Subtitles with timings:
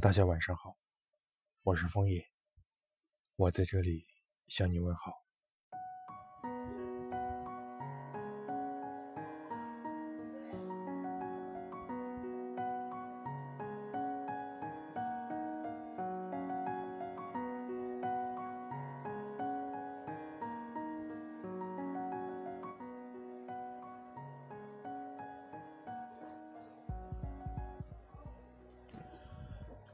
[0.00, 0.78] 大家晚上好，
[1.62, 2.26] 我是枫叶，
[3.36, 4.06] 我在这里
[4.48, 5.12] 向你问好。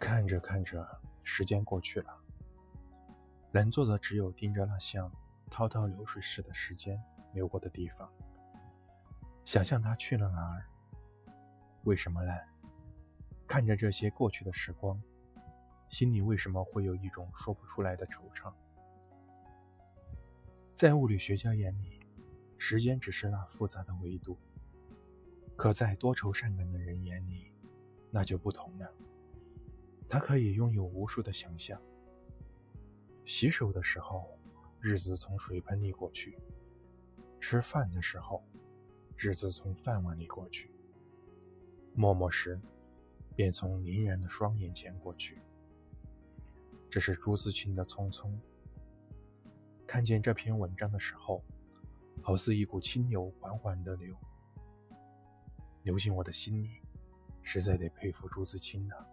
[0.07, 0.87] 看着看着，
[1.25, 2.17] 时间过去了，
[3.51, 5.11] 能做的只有盯着那像
[5.51, 6.97] 滔滔流水似的时间
[7.33, 8.09] 流过的地方，
[9.45, 10.65] 想象它去了哪儿？
[11.83, 12.33] 为什么呢？
[13.49, 15.03] 看着这些过去的时光，
[15.89, 18.55] 心里为什么会有一种说不出来的惆怅？
[20.77, 21.99] 在物理学家眼里，
[22.59, 24.39] 时间只是那复杂的维度，
[25.57, 27.53] 可在多愁善感的人眼里，
[28.13, 28.89] 那就不同了。
[30.09, 31.81] 他可以拥有无数的想象。
[33.25, 34.39] 洗手的时候，
[34.81, 36.39] 日子从水盆里过去；
[37.41, 38.45] 吃饭的时候，
[39.17, 40.69] 日子从饭碗里过去；
[41.95, 42.61] 默默时，
[43.35, 45.43] 便从凝然的双眼前过去。
[46.89, 48.33] 这是朱自清的匆匆。
[49.87, 51.45] 看见这篇文章的时候，
[52.23, 54.15] 好似一股清流缓缓的流，
[55.83, 56.81] 流进我的心里。
[57.43, 59.07] 实在得佩服朱自清了。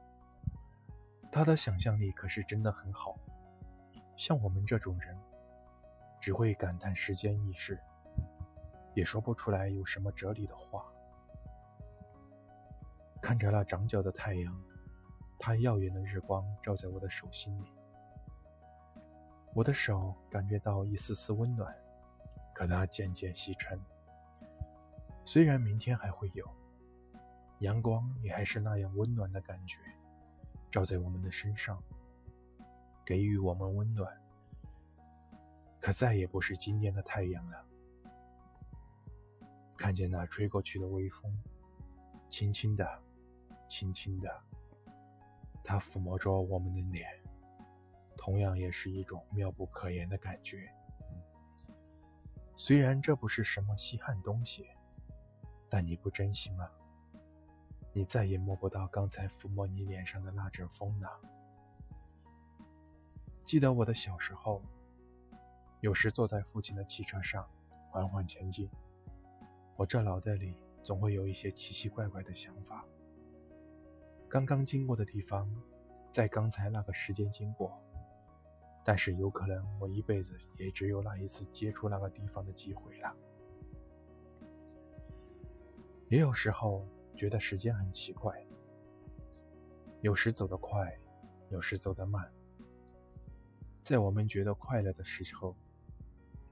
[1.33, 3.17] 他的想象力可是真的很好，
[4.15, 5.17] 像我们这种人，
[6.21, 7.79] 只会感叹时间易逝，
[8.93, 10.85] 也说不出来有什么哲理的话。
[13.19, 14.63] 看着那长角的太阳，
[15.39, 17.65] 它耀眼的日光照在我的手心里，
[19.55, 21.75] 我的手感觉到一丝丝温暖，
[22.53, 23.81] 可它渐渐西沉。
[25.25, 26.47] 虽然明天还会有
[27.61, 29.79] 阳光，也还是那样温暖的感觉。
[30.73, 31.79] 照在我们的身上，
[33.05, 34.11] 给予我们温暖，
[35.79, 37.63] 可再也不是今天的太阳了。
[39.77, 41.31] 看见那吹过去的微风，
[42.27, 43.03] 轻轻的，
[43.67, 44.27] 轻轻的，
[45.63, 47.07] 它抚摸着我们的脸，
[48.17, 50.67] 同样也是一种妙不可言的感觉。
[52.55, 54.65] 虽然这不是什么稀罕东西，
[55.69, 56.67] 但你不珍惜吗？
[57.95, 61.07] 你再也摸不到刚才抚摸你脸上的那阵风了。
[63.45, 64.63] 记得我的小时候，
[65.79, 67.47] 有时坐在父亲的汽车上，
[67.91, 68.67] 缓缓前进，
[69.75, 72.83] 我这脑袋里总会有一些奇奇怪怪的想法。
[74.27, 75.47] 刚刚经过的地方，
[76.11, 77.79] 在刚才那个时间经过，
[78.83, 83.15] 但是有可能我一辈子也只有那一次接触那个地方的机会了。
[86.09, 86.83] 也有时候。
[87.23, 88.45] 觉得时间很奇怪，
[90.01, 90.99] 有时走得快，
[91.47, 92.29] 有时走得慢。
[93.81, 95.55] 在我们觉得快乐的时候，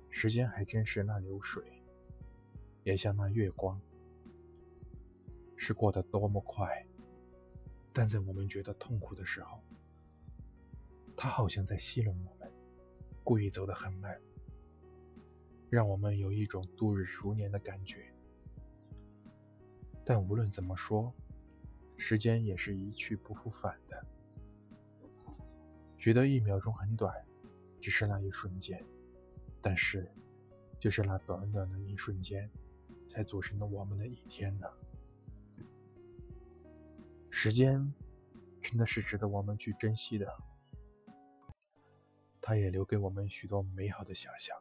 [0.10, 1.84] 时间还真是那流水，
[2.86, 3.82] 也像那月光，
[5.58, 6.70] 是过得多么快；
[7.92, 9.62] 但在我们觉得痛苦的时候，
[11.18, 12.50] 它好像在戏弄我们，
[13.26, 14.18] 故意走得很慢，
[15.70, 18.11] 让我们有一种度日如年的感觉。
[20.04, 21.14] 但无论怎么说，
[21.98, 24.06] 时间也是一去不复返的。
[25.98, 27.14] 觉得一秒钟很短，
[27.80, 28.84] 只是那一瞬间，
[29.62, 30.12] 但是，
[30.80, 32.50] 就是那短短的一瞬间，
[33.08, 34.68] 才组成了我们的一天呢。
[37.30, 37.94] 时间
[38.62, 40.28] 真的是值得我们去珍惜的，
[42.42, 44.61] 它也留给我们许多美好的想象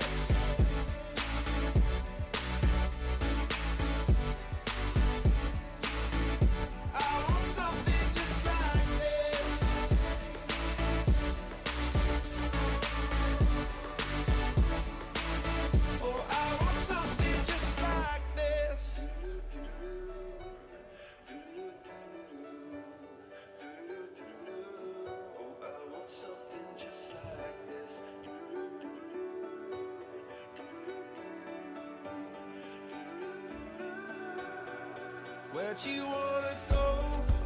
[35.53, 36.95] Where'd you wanna go?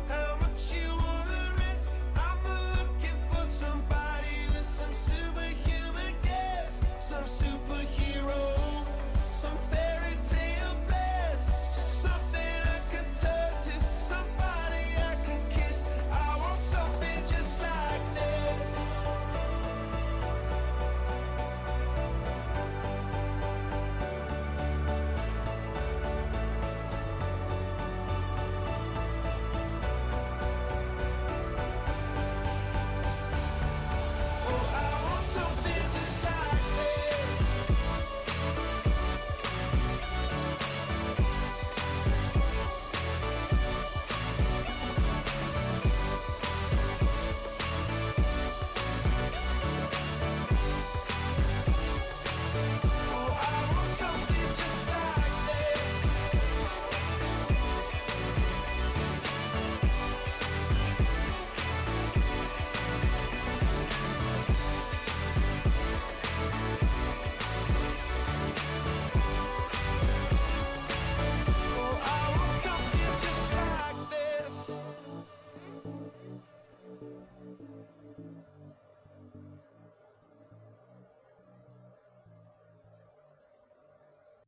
[0.07, 1.89] How much you wanna risk?
[2.15, 8.85] I'm not looking for somebody with some superhuman gifts, some superhero,
[9.31, 9.84] some.